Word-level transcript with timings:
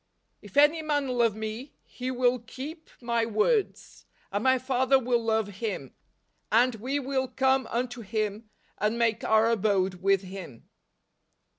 "If 0.41 0.57
any 0.57 0.81
man 0.81 1.09
love 1.09 1.35
me, 1.35 1.73
he 1.83 2.09
will 2.09 2.39
keep 2.39 2.89
my 3.01 3.23
words: 3.23 4.07
and 4.31 4.43
my 4.43 4.57
Father 4.57 4.97
will 4.97 5.23
love 5.23 5.57
him, 5.61 5.93
and 6.51 6.73
we 6.73 6.99
will 6.99 7.27
come 7.27 7.67
unto 7.69 8.01
him, 8.01 8.49
and 8.79 8.97
make 8.97 9.23
our 9.23 9.51
abode 9.51 10.01
with 10.01 10.23
him." 10.23 10.67